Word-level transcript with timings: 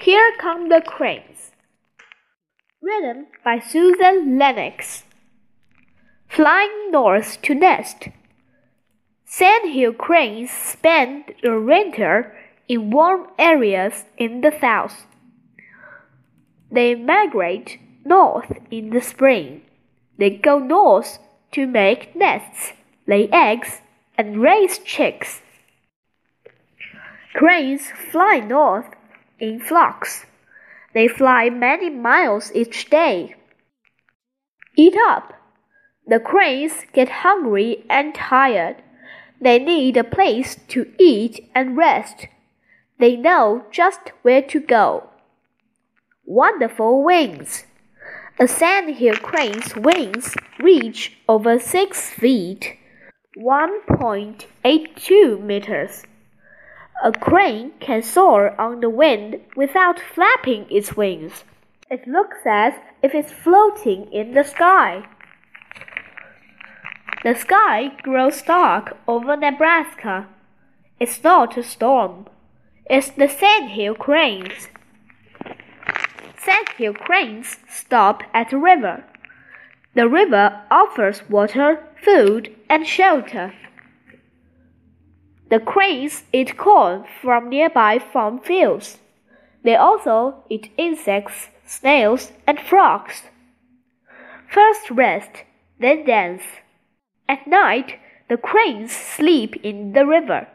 Here 0.00 0.32
Come 0.38 0.68
the 0.68 0.80
Cranes. 0.80 1.50
Written 2.80 3.26
by 3.44 3.58
Susan 3.58 4.38
Lennox. 4.38 5.02
Flying 6.28 6.92
north 6.92 7.42
to 7.42 7.54
nest. 7.54 8.08
Sandhill 9.24 9.92
cranes 9.92 10.52
spend 10.52 11.34
the 11.42 11.60
winter 11.60 12.32
in 12.68 12.92
warm 12.92 13.26
areas 13.40 14.04
in 14.16 14.40
the 14.40 14.52
south. 14.60 15.04
They 16.70 16.94
migrate 16.94 17.80
north 18.04 18.52
in 18.70 18.90
the 18.90 19.00
spring. 19.00 19.62
They 20.16 20.30
go 20.30 20.60
north 20.60 21.18
to 21.52 21.66
make 21.66 22.14
nests, 22.14 22.72
lay 23.08 23.28
eggs, 23.32 23.80
and 24.16 24.40
raise 24.40 24.78
chicks. 24.78 25.42
Cranes 27.34 27.90
fly 27.90 28.38
north 28.38 28.94
in 29.38 29.60
flocks. 29.60 30.26
They 30.94 31.08
fly 31.08 31.50
many 31.50 31.90
miles 31.90 32.50
each 32.54 32.90
day. 32.90 33.34
Eat 34.76 34.96
up. 35.06 35.34
The 36.06 36.20
cranes 36.20 36.84
get 36.92 37.22
hungry 37.22 37.84
and 37.90 38.14
tired. 38.14 38.76
They 39.40 39.58
need 39.58 39.96
a 39.96 40.04
place 40.04 40.56
to 40.68 40.86
eat 40.98 41.50
and 41.54 41.76
rest. 41.76 42.28
They 42.98 43.14
know 43.14 43.66
just 43.70 44.12
where 44.22 44.42
to 44.42 44.60
go. 44.60 45.10
Wonderful 46.24 47.04
wings. 47.04 47.64
A 48.40 48.48
sandhill 48.48 49.16
crane's 49.16 49.76
wings 49.76 50.34
reach 50.58 51.18
over 51.28 51.58
six 51.58 52.10
feet, 52.10 52.76
1.82 53.36 55.42
meters. 55.42 56.04
A 57.04 57.12
crane 57.12 57.72
can 57.78 58.02
soar 58.02 58.60
on 58.60 58.80
the 58.80 58.90
wind 58.90 59.40
without 59.54 60.00
flapping 60.00 60.66
its 60.68 60.96
wings. 60.96 61.44
It 61.88 62.08
looks 62.08 62.38
as 62.44 62.74
if 63.02 63.14
it's 63.14 63.32
floating 63.32 64.12
in 64.12 64.34
the 64.34 64.42
sky. 64.42 65.04
The 67.22 67.34
sky 67.34 67.92
grows 68.02 68.42
dark 68.42 68.96
over 69.06 69.36
Nebraska. 69.36 70.26
It's 70.98 71.22
not 71.22 71.56
a 71.56 71.62
storm. 71.62 72.26
It's 72.90 73.10
the 73.10 73.28
sandhill 73.28 73.94
cranes. 73.94 74.68
Sandhill 76.36 76.94
cranes 76.94 77.58
stop 77.68 78.22
at 78.34 78.52
a 78.52 78.58
river. 78.58 79.04
The 79.94 80.08
river 80.08 80.62
offers 80.70 81.28
water, 81.28 81.78
food, 82.02 82.54
and 82.68 82.86
shelter. 82.86 83.52
The 85.50 85.60
cranes 85.60 86.24
eat 86.32 86.58
corn 86.58 87.04
from 87.22 87.48
nearby 87.48 87.98
farm 87.98 88.38
fields. 88.38 88.98
They 89.64 89.76
also 89.76 90.44
eat 90.50 90.70
insects, 90.76 91.48
snails, 91.66 92.32
and 92.46 92.60
frogs. 92.60 93.22
First 94.50 94.90
rest, 94.90 95.44
then 95.80 96.04
dance. 96.04 96.42
At 97.28 97.46
night, 97.46 97.98
the 98.28 98.36
cranes 98.36 98.92
sleep 98.92 99.56
in 99.62 99.92
the 99.92 100.06
river. 100.06 100.48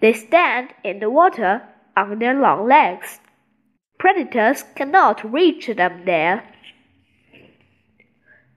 They 0.00 0.12
stand 0.12 0.70
in 0.84 0.98
the 0.98 1.10
water 1.10 1.62
on 1.96 2.18
their 2.18 2.34
long 2.34 2.68
legs. 2.68 3.20
Predators 3.98 4.64
cannot 4.74 5.32
reach 5.32 5.68
them 5.68 6.04
there. 6.04 6.44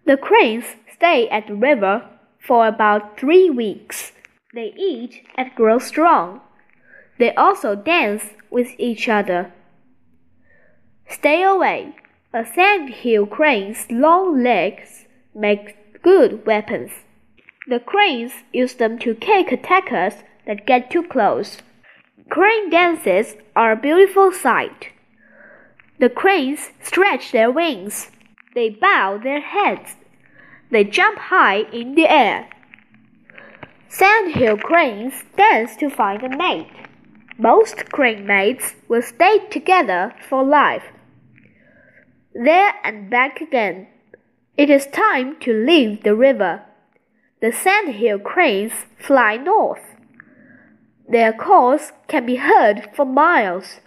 The 0.06 0.18
cranes 0.18 0.66
stay 0.94 1.30
at 1.30 1.48
the 1.48 1.56
river 1.56 2.08
for 2.40 2.68
about 2.68 3.20
three 3.20 3.50
weeks. 3.50 4.12
They 4.54 4.74
eat 4.76 5.28
and 5.36 5.54
grow 5.56 5.78
strong. 5.80 6.42
They 7.20 7.34
also 7.36 7.76
dance 7.76 8.34
with 8.50 8.70
each 8.80 9.08
other. 9.08 9.54
Stay 11.08 11.44
away. 11.44 11.96
A 12.34 12.46
sandhill 12.46 13.26
crane's 13.26 13.92
long 13.92 14.44
legs 14.44 15.06
make 15.36 16.02
good 16.02 16.46
weapons. 16.46 16.92
The 17.68 17.80
cranes 17.80 18.32
use 18.54 18.74
them 18.74 18.98
to 19.00 19.14
kick 19.16 19.52
attackers 19.52 20.14
that 20.46 20.66
get 20.66 20.90
too 20.90 21.04
close. 21.04 21.58
Crane 22.30 22.70
dances 22.70 23.36
are 23.56 23.72
a 23.72 23.76
beautiful 23.76 24.32
sight. 24.32 24.90
The 26.00 26.10
cranes 26.10 26.72
stretch 26.82 27.32
their 27.32 27.52
wings. 27.52 28.10
They 28.56 28.70
bow 28.70 29.20
their 29.22 29.42
heads. 29.42 29.96
They 30.72 30.84
jump 30.84 31.18
high 31.18 31.64
in 31.72 31.96
the 31.96 32.08
air. 32.08 32.50
Sandhill 33.92 34.58
cranes 34.58 35.24
dance 35.36 35.76
to 35.78 35.90
find 35.90 36.22
a 36.22 36.30
mate. 36.30 36.70
Most 37.40 37.92
crane 37.92 38.24
mates 38.24 38.76
will 38.88 39.02
stay 39.02 39.40
together 39.50 40.14
for 40.30 40.44
life. 40.44 40.84
There 42.36 42.76
and 42.84 43.10
back 43.10 43.42
again. 43.42 43.88
It 44.56 44.70
is 44.70 44.86
time 44.86 45.40
to 45.40 45.52
leave 45.52 46.04
the 46.04 46.14
river. 46.14 46.62
The 47.42 47.52
sandhill 47.52 48.20
cranes 48.20 48.74
fly 49.00 49.38
north. 49.38 49.96
Their 51.08 51.34
calls 51.34 51.92
can 52.08 52.28
be 52.28 52.36
heard 52.36 52.92
for 52.96 53.06
miles. 53.06 53.80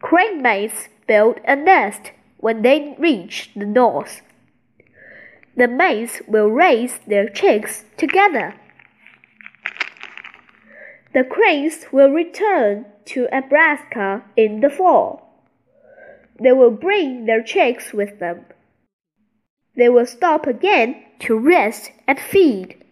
Crane 0.00 0.40
mates 0.40 0.88
build 1.08 1.40
a 1.44 1.56
nest 1.56 2.12
when 2.36 2.62
they 2.62 2.94
reach 2.96 3.50
the 3.56 3.66
north. 3.66 4.22
The 5.56 5.66
mates 5.66 6.22
will 6.28 6.48
raise 6.48 7.00
their 7.08 7.28
chicks 7.28 7.84
together. 7.96 8.54
The 11.12 11.24
cranes 11.24 11.86
will 11.90 12.10
return 12.10 12.86
to 13.06 13.28
Nebraska 13.32 14.24
in 14.36 14.60
the 14.60 14.70
fall. 14.70 15.44
They 16.40 16.52
will 16.52 16.70
bring 16.70 17.26
their 17.26 17.42
chicks 17.42 17.92
with 17.92 18.18
them. 18.20 18.46
They 19.76 19.88
will 19.88 20.06
stop 20.06 20.46
again 20.46 21.02
to 21.20 21.38
rest 21.38 21.92
and 22.06 22.18
feed. 22.18 22.82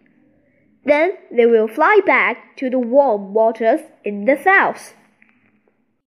Then 0.85 1.13
they 1.31 1.45
will 1.45 1.67
fly 1.67 2.01
back 2.05 2.57
to 2.57 2.69
the 2.69 2.79
warm 2.79 3.33
waters 3.33 3.81
in 4.03 4.25
the 4.25 4.37
south. 4.41 4.93